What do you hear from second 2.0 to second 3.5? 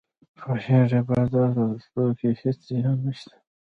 کې هیڅ زیان نشته